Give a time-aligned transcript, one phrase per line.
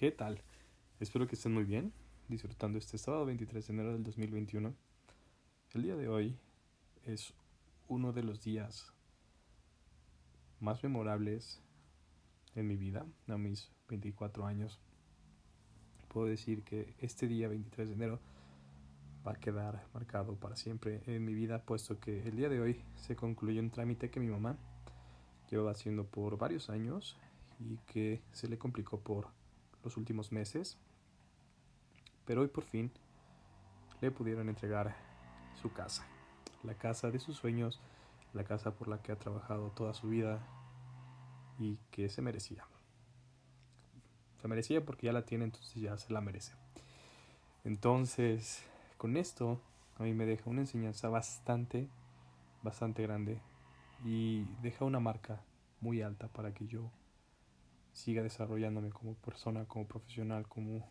[0.00, 0.40] ¿Qué tal?
[0.98, 1.92] Espero que estén muy bien,
[2.26, 4.74] disfrutando este sábado 23 de enero del 2021.
[5.74, 6.38] El día de hoy
[7.04, 7.34] es
[7.86, 8.94] uno de los días
[10.58, 11.60] más memorables
[12.54, 14.80] en mi vida, a mis 24 años.
[16.08, 18.20] Puedo decir que este día 23 de enero
[19.26, 22.82] va a quedar marcado para siempre en mi vida, puesto que el día de hoy
[22.96, 24.56] se concluye un trámite que mi mamá
[25.50, 27.18] llevaba haciendo por varios años
[27.58, 29.38] y que se le complicó por
[29.84, 30.78] los últimos meses,
[32.26, 32.90] pero hoy por fin
[34.00, 34.96] le pudieron entregar
[35.60, 36.06] su casa,
[36.62, 37.80] la casa de sus sueños,
[38.32, 40.40] la casa por la que ha trabajado toda su vida
[41.58, 42.66] y que se merecía.
[44.40, 46.52] Se merecía porque ya la tiene, entonces ya se la merece.
[47.64, 48.62] Entonces,
[48.96, 49.60] con esto
[49.98, 51.88] a mí me deja una enseñanza bastante,
[52.62, 53.40] bastante grande
[54.04, 55.42] y deja una marca
[55.80, 56.90] muy alta para que yo
[58.00, 60.90] siga desarrollándome como persona, como profesional, como,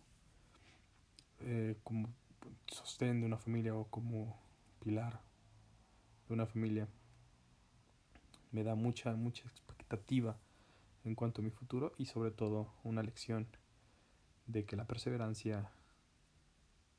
[1.40, 2.08] eh, como
[2.68, 4.40] sostén de una familia o como
[4.84, 5.20] pilar
[6.28, 6.88] de una familia.
[8.52, 10.38] Me da mucha, mucha expectativa
[11.04, 13.48] en cuanto a mi futuro y sobre todo una lección
[14.46, 15.72] de que la perseverancia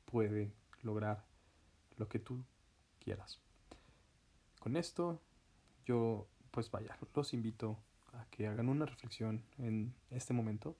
[0.05, 1.23] puede lograr
[1.97, 2.43] lo que tú
[2.99, 3.39] quieras.
[4.59, 5.21] Con esto
[5.85, 7.77] yo pues vaya, los invito
[8.31, 10.75] que hagan una reflexión en este momento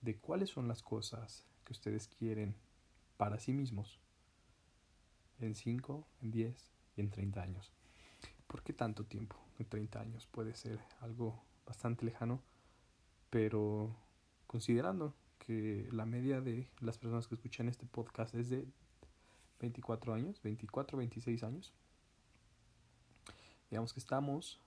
[0.00, 2.54] de cuáles son las cosas que ustedes quieren
[3.16, 4.00] para sí mismos
[5.40, 7.72] en 5, en 10 y en 30 años.
[8.46, 9.36] ¿Por qué tanto tiempo?
[9.58, 12.40] En 30 años puede ser algo bastante lejano,
[13.30, 13.94] pero
[14.46, 18.66] considerando que la media de las personas que escuchan este podcast es de
[19.60, 21.72] 24 años, 24, 26 años,
[23.70, 24.60] digamos que estamos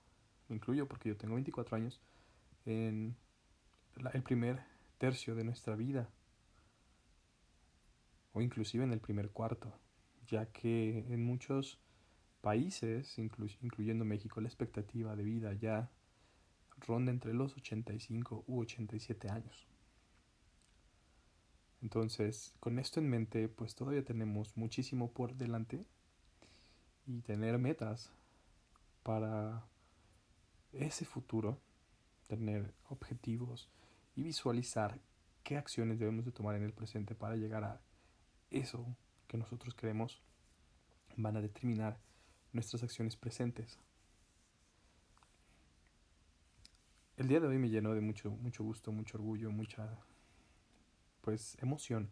[0.48, 2.00] me incluyo porque yo tengo 24 años,
[2.64, 3.16] en
[4.12, 4.60] el primer
[4.98, 6.08] tercio de nuestra vida,
[8.32, 9.72] o inclusive en el primer cuarto,
[10.26, 11.78] ya que en muchos
[12.40, 15.90] países, incluyendo México, la expectativa de vida ya
[16.78, 19.66] ronda entre los 85 u 87 años.
[21.82, 25.86] Entonces, con esto en mente, pues todavía tenemos muchísimo por delante
[27.06, 28.12] y tener metas
[29.02, 29.64] para
[30.84, 31.58] ese futuro,
[32.26, 33.68] tener objetivos
[34.14, 34.98] y visualizar
[35.42, 37.80] qué acciones debemos de tomar en el presente para llegar a
[38.50, 38.86] eso
[39.28, 40.22] que nosotros queremos,
[41.16, 41.98] van a determinar
[42.52, 43.78] nuestras acciones presentes.
[47.16, 49.98] El día de hoy me llenó de mucho, mucho gusto, mucho orgullo, mucha
[51.22, 52.10] pues emoción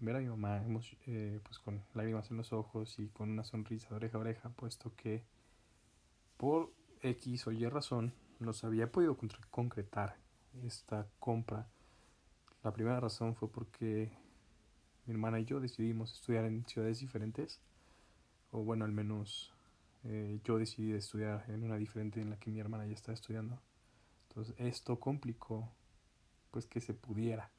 [0.00, 0.62] ver a mi mamá
[1.06, 4.48] eh, pues con lágrimas en los ojos y con una sonrisa de oreja a oreja,
[4.50, 5.22] puesto que
[6.38, 9.16] por X o Y razón nos había podido
[9.50, 10.16] concretar
[10.64, 11.66] esta compra.
[12.62, 14.10] La primera razón fue porque
[15.06, 17.60] mi hermana y yo decidimos estudiar en ciudades diferentes,
[18.50, 19.52] o bueno, al menos
[20.04, 23.60] eh, yo decidí estudiar en una diferente en la que mi hermana ya está estudiando.
[24.28, 25.68] Entonces esto complicó
[26.50, 27.50] pues que se pudiera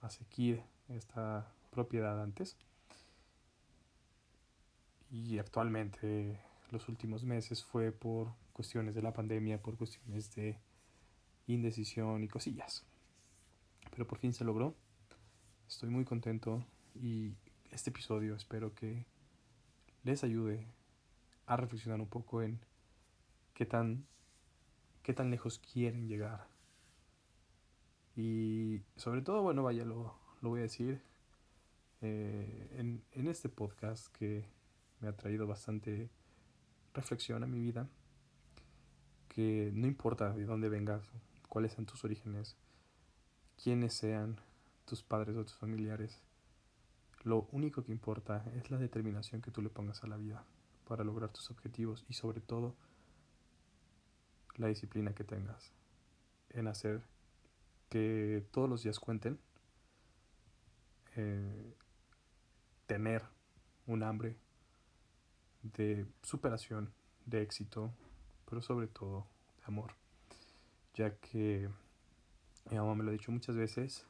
[0.00, 2.56] asequir esta propiedad antes.
[5.10, 6.40] Y actualmente
[6.72, 10.58] los últimos meses fue por cuestiones de la pandemia, por cuestiones de
[11.46, 12.84] indecisión y cosillas.
[13.90, 14.74] Pero por fin se logró.
[15.68, 16.64] Estoy muy contento
[16.94, 17.34] y
[17.70, 19.06] este episodio espero que
[20.02, 20.66] les ayude
[21.46, 22.60] a reflexionar un poco en
[23.54, 24.06] qué tan,
[25.02, 26.48] qué tan lejos quieren llegar.
[28.16, 31.00] Y sobre todo, bueno, vaya, lo, lo voy a decir
[32.02, 34.44] eh, en, en este podcast que
[35.00, 36.10] me ha traído bastante
[36.94, 37.88] reflexiona mi vida,
[39.28, 41.02] que no importa de dónde vengas,
[41.48, 42.56] cuáles sean tus orígenes,
[43.62, 44.40] quiénes sean
[44.84, 46.22] tus padres o tus familiares,
[47.22, 50.44] lo único que importa es la determinación que tú le pongas a la vida
[50.88, 52.74] para lograr tus objetivos y sobre todo
[54.56, 55.72] la disciplina que tengas
[56.50, 57.02] en hacer
[57.88, 59.38] que todos los días cuenten,
[61.16, 61.74] eh,
[62.86, 63.22] tener
[63.86, 64.36] un hambre
[65.62, 66.92] de superación,
[67.26, 67.92] de éxito,
[68.48, 69.26] pero sobre todo
[69.58, 69.94] de amor.
[70.94, 71.68] Ya que
[72.70, 74.06] mi mamá me lo ha dicho muchas veces,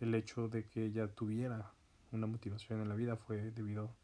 [0.00, 1.72] el hecho de que ella tuviera
[2.10, 3.94] una motivación en la vida fue debido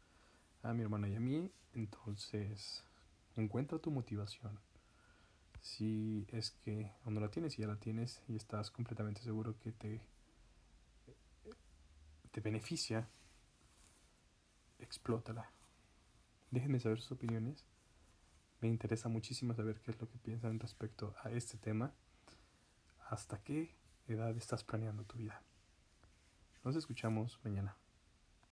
[0.63, 1.51] a mi hermana y a mí.
[1.73, 2.83] Entonces,
[3.35, 4.57] encuentra tu motivación.
[5.61, 9.59] Si es que aún no la tienes y ya la tienes y estás completamente seguro
[9.59, 10.01] que te,
[12.31, 13.07] te beneficia,
[14.79, 15.51] explótala
[16.51, 17.65] Déjenme saber sus opiniones.
[18.61, 21.93] Me interesa muchísimo saber qué es lo que piensan respecto a este tema.
[23.09, 23.75] Hasta que
[24.07, 25.41] edad estás planeando tu vida.
[26.63, 27.75] Nos escuchamos mañana.